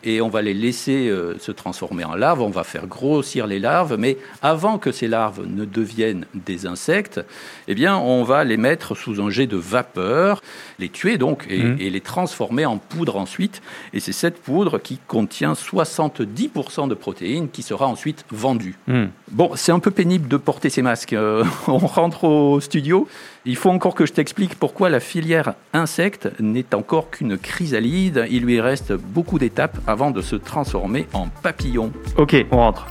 et 0.03 0.21
on 0.21 0.29
va 0.29 0.41
les 0.41 0.53
laisser 0.53 1.07
euh, 1.07 1.37
se 1.39 1.51
transformer 1.51 2.03
en 2.03 2.15
larves, 2.15 2.41
on 2.41 2.49
va 2.49 2.63
faire 2.63 2.87
grossir 2.87 3.47
les 3.47 3.59
larves, 3.59 3.95
mais 3.97 4.17
avant 4.41 4.77
que 4.77 4.91
ces 4.91 5.07
larves 5.07 5.45
ne 5.47 5.65
deviennent 5.65 6.25
des 6.33 6.65
insectes, 6.65 7.21
eh 7.67 7.75
bien, 7.75 7.97
on 7.97 8.23
va 8.23 8.43
les 8.43 8.57
mettre 8.57 8.95
sous 8.95 9.21
un 9.21 9.29
jet 9.29 9.47
de 9.47 9.57
vapeur, 9.57 10.41
les 10.79 10.89
tuer 10.89 11.17
donc, 11.17 11.45
et, 11.49 11.63
mmh. 11.63 11.77
les 11.77 12.01
transformer 12.01 12.65
en 12.65 12.77
poudre 12.77 13.17
ensuite. 13.17 13.61
Et 13.93 13.99
c'est 13.99 14.11
cette 14.11 14.41
poudre 14.41 14.79
qui 14.79 14.99
contient 15.07 15.53
70% 15.53 16.87
de 16.87 16.93
protéines 16.93 17.49
qui 17.49 17.61
sera 17.61 17.87
ensuite 17.87 18.25
vendue. 18.31 18.77
Mmh. 18.87 19.05
Bon, 19.31 19.51
c'est 19.55 19.71
un 19.71 19.79
peu 19.79 19.91
pénible 19.91 20.27
de 20.27 20.37
porter 20.37 20.69
ces 20.69 20.81
masques. 20.81 21.13
Euh, 21.13 21.43
on 21.67 21.77
rentre 21.77 22.25
au 22.25 22.59
studio. 22.59 23.07
Il 23.45 23.57
faut 23.57 23.71
encore 23.71 23.93
que 23.93 24.05
je 24.05 24.13
t'explique 24.13 24.55
pourquoi 24.55 24.89
la 24.89 25.01
filière 25.01 25.55
insecte 25.73 26.29
n'est 26.39 26.73
encore 26.73 27.09
qu'une 27.09 27.37
chrysalide. 27.37 28.25
Il 28.29 28.43
lui 28.43 28.61
reste 28.61 28.93
beaucoup 28.93 29.37
d'étapes 29.37 29.77
avant 29.85 30.11
de 30.11 30.21
se 30.21 30.37
transformer 30.37 31.07
en 31.11 31.27
papillon. 31.27 31.91
Ok, 32.17 32.37
on 32.51 32.57
rentre. 32.57 32.87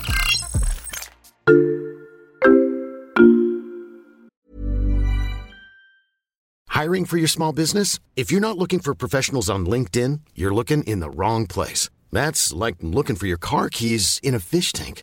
Hiring 6.68 7.06
for 7.06 7.16
your 7.16 7.28
small 7.28 7.52
business? 7.54 7.98
If 8.16 8.30
you're 8.30 8.40
not 8.40 8.58
looking 8.58 8.80
for 8.80 8.94
professionals 8.94 9.48
on 9.48 9.64
LinkedIn, 9.64 10.20
you're 10.34 10.54
looking 10.54 10.82
in 10.82 11.00
the 11.00 11.08
wrong 11.08 11.46
place. 11.46 11.88
That's 12.12 12.52
like 12.52 12.76
looking 12.82 13.16
for 13.16 13.26
your 13.26 13.38
car 13.38 13.70
keys 13.70 14.20
in 14.22 14.34
a 14.34 14.40
fish 14.40 14.72
tank. 14.72 15.02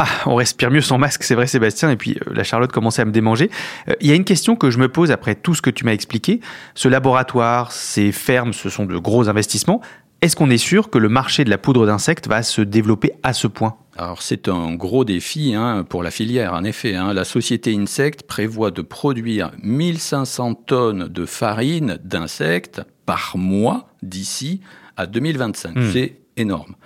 Ah, 0.00 0.06
on 0.26 0.36
respire 0.36 0.70
mieux 0.70 0.80
sans 0.80 0.96
masque, 0.96 1.24
c'est 1.24 1.34
vrai 1.34 1.48
Sébastien, 1.48 1.90
et 1.90 1.96
puis 1.96 2.12
euh, 2.12 2.32
la 2.32 2.44
Charlotte 2.44 2.70
commençait 2.70 3.02
à 3.02 3.04
me 3.04 3.10
démanger. 3.10 3.50
Euh, 3.88 3.94
il 4.00 4.06
y 4.06 4.12
a 4.12 4.14
une 4.14 4.24
question 4.24 4.54
que 4.54 4.70
je 4.70 4.78
me 4.78 4.88
pose 4.88 5.10
après 5.10 5.34
tout 5.34 5.56
ce 5.56 5.60
que 5.60 5.70
tu 5.70 5.84
m'as 5.84 5.92
expliqué. 5.92 6.38
Ce 6.76 6.86
laboratoire, 6.86 7.72
ces 7.72 8.12
fermes, 8.12 8.52
ce 8.52 8.68
sont 8.70 8.86
de 8.86 8.96
gros 8.96 9.28
investissements. 9.28 9.80
Est-ce 10.22 10.36
qu'on 10.36 10.50
est 10.50 10.56
sûr 10.56 10.90
que 10.90 10.98
le 10.98 11.08
marché 11.08 11.42
de 11.42 11.50
la 11.50 11.58
poudre 11.58 11.84
d'insectes 11.84 12.28
va 12.28 12.44
se 12.44 12.60
développer 12.62 13.10
à 13.24 13.32
ce 13.32 13.48
point? 13.48 13.76
Alors 13.96 14.22
c'est 14.22 14.46
un 14.46 14.72
gros 14.74 15.04
défi 15.04 15.54
hein, 15.56 15.84
pour 15.88 16.04
la 16.04 16.12
filière, 16.12 16.54
en 16.54 16.62
effet. 16.62 16.94
Hein. 16.94 17.12
La 17.12 17.24
société 17.24 17.74
Insect 17.74 18.22
prévoit 18.28 18.70
de 18.70 18.82
produire 18.82 19.50
1500 19.64 20.54
tonnes 20.54 21.08
de 21.08 21.26
farine 21.26 21.98
d'insectes 22.04 22.82
par 23.04 23.36
mois 23.36 23.88
d'ici 24.04 24.60
à 24.96 25.06
2025. 25.06 25.74
Hmm. 25.74 25.90
C'est 25.92 26.20
énorme. 26.36 26.76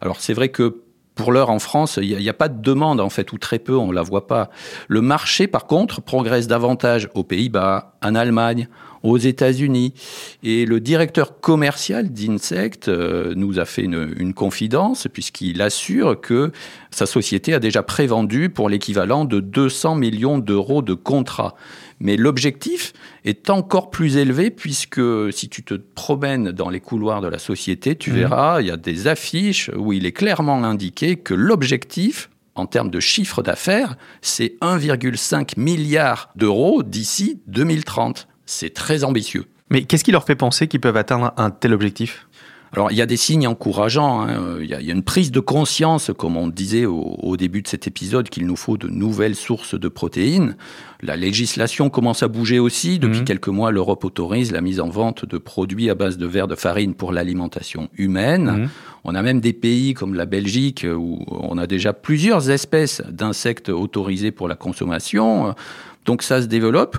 Alors 0.00 0.20
c'est 0.20 0.34
vrai 0.34 0.50
que 0.50 0.82
pour 1.14 1.32
l'heure 1.32 1.50
en 1.50 1.58
France, 1.58 1.98
il 2.00 2.16
n'y 2.16 2.28
a, 2.28 2.34
pas 2.34 2.48
de 2.48 2.62
demande 2.62 3.00
en 3.00 3.10
fait, 3.10 3.32
ou 3.32 3.38
très 3.38 3.58
peu, 3.58 3.76
on 3.76 3.88
ne 3.88 3.92
la 3.94 4.02
voit 4.02 4.26
pas. 4.26 4.50
Le 4.88 5.00
marché, 5.00 5.46
par 5.46 5.66
contre, 5.66 6.00
progresse 6.00 6.46
davantage 6.46 7.08
aux 7.14 7.24
Pays-Bas, 7.24 7.94
en 8.02 8.14
Allemagne, 8.14 8.68
aux 9.02 9.18
États-Unis. 9.18 9.94
Et 10.42 10.66
le 10.66 10.80
directeur 10.80 11.40
commercial 11.40 12.10
d'Insect 12.10 12.88
euh, 12.88 13.34
nous 13.34 13.58
a 13.58 13.64
fait 13.64 13.82
une, 13.82 14.14
une 14.18 14.34
confidence 14.34 15.08
puisqu'il 15.12 15.62
assure 15.62 16.20
que 16.20 16.52
sa 16.90 17.06
société 17.06 17.54
a 17.54 17.58
déjà 17.58 17.82
prévendu 17.82 18.50
pour 18.50 18.68
l'équivalent 18.68 19.24
de 19.24 19.40
200 19.40 19.94
millions 19.94 20.38
d'euros 20.38 20.82
de 20.82 20.94
contrats. 20.94 21.54
Mais 22.00 22.16
l'objectif 22.16 22.92
est 23.24 23.50
encore 23.50 23.90
plus 23.90 24.16
élevé 24.16 24.50
puisque 24.50 25.00
si 25.32 25.48
tu 25.48 25.62
te 25.62 25.74
promènes 25.74 26.50
dans 26.50 26.70
les 26.70 26.80
couloirs 26.80 27.20
de 27.20 27.28
la 27.28 27.38
société, 27.38 27.94
tu 27.94 28.10
mmh. 28.10 28.14
verras, 28.14 28.60
il 28.62 28.68
y 28.68 28.70
a 28.70 28.78
des 28.78 29.06
affiches 29.06 29.70
où 29.76 29.92
il 29.92 30.06
est 30.06 30.12
clairement 30.12 30.64
indiqué 30.64 31.16
que 31.16 31.34
l'objectif 31.34 32.30
en 32.54 32.66
termes 32.66 32.90
de 32.90 33.00
chiffre 33.00 33.42
d'affaires, 33.42 33.96
c'est 34.22 34.56
1,5 34.60 35.58
milliard 35.58 36.30
d'euros 36.36 36.82
d'ici 36.82 37.40
2030. 37.46 38.28
C'est 38.44 38.74
très 38.74 39.04
ambitieux. 39.04 39.44
Mais 39.70 39.84
qu'est-ce 39.84 40.02
qui 40.02 40.10
leur 40.10 40.24
fait 40.24 40.34
penser 40.34 40.66
qu'ils 40.66 40.80
peuvent 40.80 40.96
atteindre 40.96 41.32
un 41.36 41.50
tel 41.50 41.72
objectif? 41.72 42.26
Alors, 42.72 42.92
il 42.92 42.96
y 42.96 43.02
a 43.02 43.06
des 43.06 43.16
signes 43.16 43.48
encourageants. 43.48 44.20
Hein. 44.20 44.58
Il, 44.60 44.68
y 44.68 44.74
a, 44.74 44.80
une 44.80 45.02
prise 45.02 45.32
de 45.32 45.40
conscience, 45.40 46.12
comme 46.16 46.36
on 46.36 46.46
disait 46.46 46.86
au, 46.86 47.36
début 47.36 47.62
de 47.62 47.68
cet 47.68 47.88
épisode, 47.88 48.28
qu'il 48.28 48.46
nous 48.46 48.56
faut 48.56 48.76
de 48.76 48.86
nouvelles 48.86 49.34
sources 49.34 49.78
de 49.78 49.88
protéines. 49.88 50.56
La 51.02 51.16
législation 51.16 51.90
commence 51.90 52.22
à 52.22 52.28
bouger 52.28 52.60
aussi. 52.60 53.00
Depuis 53.00 53.22
mmh. 53.22 53.24
quelques 53.24 53.48
mois, 53.48 53.72
l'Europe 53.72 54.04
autorise 54.04 54.52
la 54.52 54.60
mise 54.60 54.78
en 54.78 54.88
vente 54.88 55.24
de 55.24 55.38
produits 55.38 55.90
à 55.90 55.96
base 55.96 56.16
de 56.16 56.26
verre 56.26 56.46
de 56.46 56.54
farine 56.54 56.94
pour 56.94 57.12
l'alimentation 57.12 57.88
humaine. 57.96 58.44
Mmh. 58.44 58.68
On 59.02 59.14
a 59.14 59.22
même 59.22 59.40
des 59.40 59.54
pays 59.54 59.94
comme 59.94 60.14
la 60.14 60.26
Belgique 60.26 60.86
où 60.86 61.24
on 61.30 61.58
a 61.58 61.66
déjà 61.66 61.92
plusieurs 61.92 62.50
espèces 62.50 63.02
d'insectes 63.08 63.70
autorisées 63.70 64.30
pour 64.30 64.46
la 64.46 64.56
consommation. 64.56 65.54
Donc 66.04 66.22
ça 66.22 66.40
se 66.40 66.46
développe. 66.46 66.98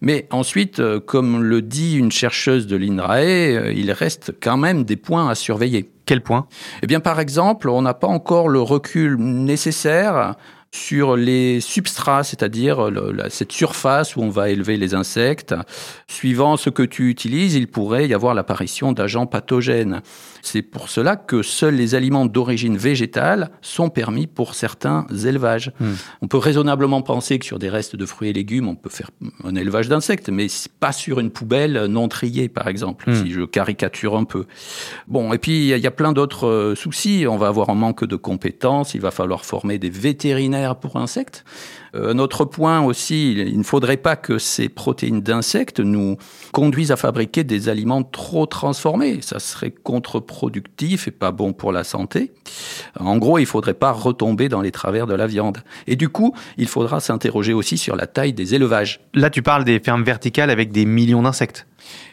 Mais 0.00 0.26
ensuite, 0.30 0.80
euh, 0.80 1.00
comme 1.00 1.42
le 1.42 1.62
dit 1.62 1.96
une 1.96 2.12
chercheuse 2.12 2.66
de 2.66 2.76
l'INRAE, 2.76 3.18
euh, 3.18 3.72
il 3.74 3.90
reste 3.92 4.32
quand 4.40 4.56
même 4.56 4.84
des 4.84 4.96
points 4.96 5.28
à 5.28 5.34
surveiller. 5.34 5.90
Quel 6.06 6.20
point 6.22 6.46
Eh 6.82 6.86
bien, 6.86 7.00
par 7.00 7.18
exemple, 7.18 7.68
on 7.68 7.82
n'a 7.82 7.94
pas 7.94 8.06
encore 8.06 8.48
le 8.48 8.60
recul 8.60 9.16
nécessaire 9.16 10.36
sur 10.72 11.16
les 11.16 11.60
substrats, 11.60 12.22
c'est-à-dire 12.22 12.90
cette 13.30 13.52
surface 13.52 14.14
où 14.14 14.20
on 14.20 14.28
va 14.28 14.50
élever 14.50 14.76
les 14.76 14.94
insectes. 14.94 15.54
Suivant 16.06 16.56
ce 16.56 16.70
que 16.70 16.82
tu 16.82 17.08
utilises, 17.08 17.54
il 17.54 17.66
pourrait 17.68 18.06
y 18.06 18.14
avoir 18.14 18.34
l'apparition 18.34 18.92
d'agents 18.92 19.26
pathogènes. 19.26 20.02
C'est 20.46 20.62
pour 20.62 20.88
cela 20.88 21.16
que 21.16 21.42
seuls 21.42 21.74
les 21.74 21.96
aliments 21.96 22.24
d'origine 22.24 22.76
végétale 22.76 23.50
sont 23.62 23.90
permis 23.90 24.28
pour 24.28 24.54
certains 24.54 25.04
élevages. 25.24 25.72
Hmm. 25.80 25.94
On 26.22 26.28
peut 26.28 26.38
raisonnablement 26.38 27.02
penser 27.02 27.40
que 27.40 27.44
sur 27.44 27.58
des 27.58 27.68
restes 27.68 27.96
de 27.96 28.06
fruits 28.06 28.28
et 28.28 28.32
légumes, 28.32 28.68
on 28.68 28.76
peut 28.76 28.88
faire 28.88 29.10
un 29.42 29.56
élevage 29.56 29.88
d'insectes, 29.88 30.28
mais 30.28 30.46
pas 30.78 30.92
sur 30.92 31.18
une 31.18 31.30
poubelle 31.30 31.86
non 31.86 32.06
triée, 32.06 32.48
par 32.48 32.68
exemple, 32.68 33.10
hmm. 33.10 33.24
si 33.24 33.32
je 33.32 33.40
caricature 33.40 34.16
un 34.16 34.22
peu. 34.22 34.46
Bon, 35.08 35.32
et 35.32 35.38
puis 35.38 35.72
il 35.72 35.78
y 35.78 35.86
a 35.86 35.90
plein 35.90 36.12
d'autres 36.12 36.46
euh, 36.46 36.74
soucis. 36.76 37.26
On 37.28 37.38
va 37.38 37.48
avoir 37.48 37.68
un 37.70 37.74
manque 37.74 38.04
de 38.04 38.16
compétences. 38.16 38.94
Il 38.94 39.00
va 39.00 39.10
falloir 39.10 39.44
former 39.44 39.80
des 39.80 39.90
vétérinaires 39.90 40.76
pour 40.76 40.94
insectes. 40.94 41.44
Un 42.02 42.18
autre 42.18 42.44
point 42.44 42.80
aussi, 42.82 43.32
il 43.32 43.58
ne 43.58 43.62
faudrait 43.62 43.96
pas 43.96 44.16
que 44.16 44.38
ces 44.38 44.68
protéines 44.68 45.20
d'insectes 45.20 45.80
nous 45.80 46.16
conduisent 46.52 46.92
à 46.92 46.96
fabriquer 46.96 47.44
des 47.44 47.68
aliments 47.68 48.02
trop 48.02 48.46
transformés. 48.46 49.20
Ça 49.22 49.38
serait 49.38 49.70
contre-productif 49.70 51.08
et 51.08 51.10
pas 51.10 51.32
bon 51.32 51.52
pour 51.52 51.72
la 51.72 51.84
santé. 51.84 52.32
En 52.98 53.16
gros, 53.18 53.38
il 53.38 53.42
ne 53.42 53.46
faudrait 53.46 53.74
pas 53.74 53.92
retomber 53.92 54.48
dans 54.48 54.60
les 54.60 54.72
travers 54.72 55.06
de 55.06 55.14
la 55.14 55.26
viande. 55.26 55.58
Et 55.86 55.96
du 55.96 56.08
coup, 56.08 56.34
il 56.58 56.68
faudra 56.68 57.00
s'interroger 57.00 57.52
aussi 57.52 57.78
sur 57.78 57.96
la 57.96 58.06
taille 58.06 58.32
des 58.32 58.54
élevages. 58.54 59.00
Là, 59.14 59.30
tu 59.30 59.42
parles 59.42 59.64
des 59.64 59.80
fermes 59.80 60.04
verticales 60.04 60.50
avec 60.50 60.72
des 60.72 60.84
millions 60.84 61.22
d'insectes. 61.22 61.66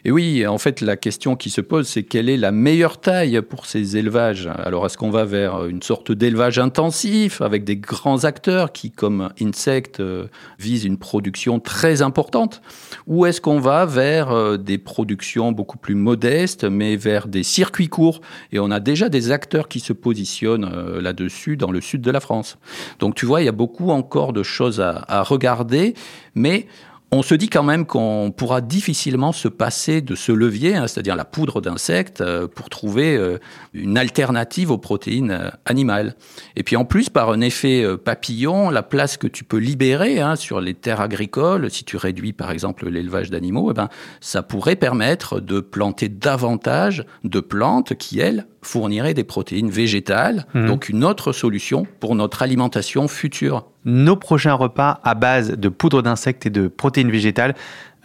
Et 0.05 0.11
oui, 0.11 0.45
en 0.45 0.57
fait, 0.57 0.81
la 0.81 0.97
question 0.97 1.35
qui 1.35 1.49
se 1.49 1.61
pose, 1.61 1.87
c'est 1.87 2.03
quelle 2.03 2.29
est 2.29 2.37
la 2.37 2.51
meilleure 2.51 2.99
taille 2.99 3.41
pour 3.41 3.65
ces 3.65 3.97
élevages? 3.97 4.49
Alors, 4.57 4.85
est-ce 4.85 4.97
qu'on 4.97 5.09
va 5.09 5.25
vers 5.25 5.65
une 5.65 5.81
sorte 5.81 6.11
d'élevage 6.11 6.59
intensif 6.59 7.41
avec 7.41 7.63
des 7.63 7.77
grands 7.77 8.23
acteurs 8.25 8.71
qui, 8.71 8.91
comme 8.91 9.29
Insect, 9.41 9.99
euh, 9.99 10.27
visent 10.59 10.85
une 10.85 10.97
production 10.97 11.59
très 11.59 12.01
importante? 12.01 12.61
Ou 13.07 13.25
est-ce 13.25 13.41
qu'on 13.41 13.59
va 13.59 13.85
vers 13.85 14.31
euh, 14.31 14.57
des 14.57 14.77
productions 14.77 15.51
beaucoup 15.51 15.77
plus 15.77 15.95
modestes, 15.95 16.65
mais 16.65 16.95
vers 16.95 17.27
des 17.27 17.43
circuits 17.43 17.89
courts? 17.89 18.21
Et 18.51 18.59
on 18.59 18.71
a 18.71 18.79
déjà 18.79 19.09
des 19.09 19.31
acteurs 19.31 19.67
qui 19.67 19.79
se 19.79 19.93
positionnent 19.93 20.69
euh, 20.71 21.01
là-dessus 21.01 21.57
dans 21.57 21.71
le 21.71 21.81
sud 21.81 22.01
de 22.01 22.11
la 22.11 22.19
France. 22.19 22.57
Donc, 22.99 23.15
tu 23.15 23.25
vois, 23.25 23.41
il 23.41 23.45
y 23.45 23.49
a 23.49 23.53
beaucoup 23.53 23.89
encore 23.89 24.33
de 24.33 24.43
choses 24.43 24.81
à, 24.81 25.05
à 25.07 25.23
regarder, 25.23 25.93
mais 26.35 26.67
on 27.13 27.21
se 27.21 27.35
dit 27.35 27.47
quand 27.47 27.63
même 27.63 27.85
qu'on 27.85 28.33
pourra 28.35 28.61
difficilement 28.61 29.31
se 29.31 29.47
passer 29.47 30.01
de 30.01 30.15
ce 30.15 30.31
levier, 30.31 30.75
hein, 30.75 30.87
c'est-à-dire 30.87 31.15
la 31.15 31.25
poudre 31.25 31.61
d'insectes, 31.61 32.21
euh, 32.21 32.47
pour 32.47 32.69
trouver 32.69 33.15
euh, 33.15 33.37
une 33.73 33.99
alternative 33.99 34.71
aux 34.71 34.79
protéines 34.79 35.31
euh, 35.31 35.49
animales. 35.65 36.15
Et 36.55 36.63
puis 36.63 36.75
en 36.75 36.85
plus, 36.85 37.09
par 37.09 37.29
un 37.29 37.41
effet 37.41 37.85
papillon, 38.03 38.71
la 38.71 38.81
place 38.81 39.17
que 39.17 39.27
tu 39.27 39.43
peux 39.43 39.57
libérer 39.57 40.19
hein, 40.19 40.35
sur 40.35 40.59
les 40.59 40.73
terres 40.73 41.01
agricoles, 41.01 41.69
si 41.69 41.83
tu 41.83 41.97
réduis 41.97 42.33
par 42.33 42.49
exemple 42.49 42.89
l'élevage 42.89 43.29
d'animaux, 43.29 43.69
eh 43.69 43.73
ben, 43.73 43.89
ça 44.19 44.41
pourrait 44.41 44.75
permettre 44.75 45.39
de 45.39 45.59
planter 45.59 46.09
davantage 46.09 47.05
de 47.23 47.39
plantes 47.39 47.93
qui, 47.95 48.19
elles, 48.19 48.47
fourniraient 48.63 49.13
des 49.13 49.23
protéines 49.23 49.69
végétales, 49.69 50.45
mmh. 50.53 50.67
donc 50.67 50.89
une 50.89 51.03
autre 51.03 51.31
solution 51.31 51.85
pour 51.99 52.15
notre 52.15 52.41
alimentation 52.41 53.07
future 53.07 53.65
nos 53.85 54.15
prochains 54.15 54.53
repas 54.53 54.99
à 55.03 55.13
base 55.13 55.51
de 55.51 55.69
poudre 55.69 56.01
d'insectes 56.01 56.45
et 56.45 56.49
de 56.49 56.67
protéines 56.67 57.11
végétales. 57.11 57.55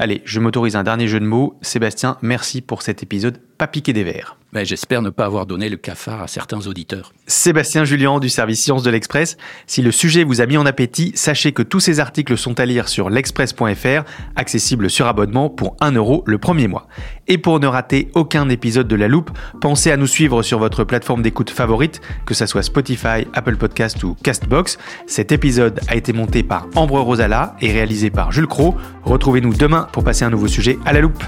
Allez, 0.01 0.23
je 0.25 0.39
m'autorise 0.39 0.77
un 0.77 0.85
dernier 0.85 1.09
jeu 1.09 1.19
de 1.19 1.25
mots. 1.25 1.59
Sébastien, 1.61 2.19
merci 2.23 2.61
pour 2.61 2.83
cet 2.83 3.03
épisode 3.03 3.41
pas 3.59 3.67
piqué 3.67 3.93
des 3.93 4.05
verres. 4.05 4.37
Mais 4.53 4.65
j'espère 4.65 5.03
ne 5.03 5.11
pas 5.11 5.27
avoir 5.27 5.45
donné 5.45 5.69
le 5.69 5.77
cafard 5.77 6.23
à 6.23 6.27
certains 6.27 6.67
auditeurs. 6.67 7.13
Sébastien 7.27 7.85
Julien 7.85 8.19
du 8.19 8.31
service 8.31 8.63
Sciences 8.63 8.83
de 8.83 8.89
l'Express. 8.89 9.37
Si 9.67 9.83
le 9.83 9.91
sujet 9.91 10.25
vous 10.25 10.41
a 10.41 10.47
mis 10.47 10.57
en 10.57 10.65
appétit, 10.65 11.13
sachez 11.15 11.53
que 11.53 11.63
tous 11.63 11.81
ces 11.81 12.01
articles 12.01 12.39
sont 12.39 12.59
à 12.59 12.65
lire 12.65 12.89
sur 12.89 13.11
l'express.fr, 13.11 14.05
accessible 14.37 14.89
sur 14.89 15.07
abonnement 15.07 15.51
pour 15.51 15.77
1 15.81 15.93
euro 15.93 16.23
le 16.25 16.39
premier 16.39 16.67
mois. 16.67 16.87
Et 17.27 17.37
pour 17.37 17.61
ne 17.61 17.67
rater 17.67 18.11
aucun 18.15 18.49
épisode 18.49 18.89
de 18.89 18.97
La 18.97 19.09
Loupe, 19.09 19.31
pensez 19.61 19.91
à 19.91 19.99
nous 19.99 20.07
suivre 20.07 20.43
sur 20.43 20.59
votre 20.59 20.83
plateforme 20.83 21.21
d'écoute 21.21 21.51
favorite, 21.51 22.01
que 22.25 22.33
ce 22.33 22.47
soit 22.47 22.63
Spotify, 22.63 23.27
Apple 23.35 23.57
Podcast 23.57 24.03
ou 24.03 24.17
Castbox. 24.23 24.79
Cet 25.07 25.31
épisode 25.31 25.81
a 25.89 25.97
été 25.97 26.15
monté 26.15 26.43
par 26.43 26.69
Ambre 26.75 27.01
Rosala 27.01 27.55
et 27.61 27.71
réalisé 27.71 28.09
par 28.09 28.33
Jules 28.33 28.47
Cro. 28.47 28.77
Retrouvez-nous 29.03 29.53
demain 29.53 29.88
pour 29.93 30.05
passer 30.05 30.25
un 30.25 30.31
nouveau 30.31 30.49
sujet 30.49 30.79
à 30.85 30.93
La 30.93 31.01
Loupe. 31.01 31.23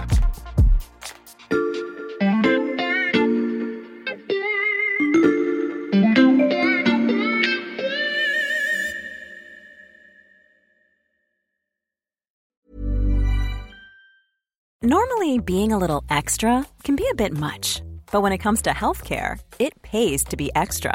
Normally, 14.82 15.38
being 15.38 15.72
a 15.72 15.78
little 15.78 16.02
extra 16.10 16.64
can 16.82 16.96
be 16.96 17.06
a 17.10 17.14
bit 17.14 17.32
much, 17.32 17.82
but 18.10 18.22
when 18.22 18.32
it 18.32 18.38
comes 18.38 18.62
to 18.62 18.70
healthcare, 18.70 19.38
it 19.58 19.80
pays 19.82 20.24
to 20.24 20.36
be 20.36 20.50
extra. 20.56 20.94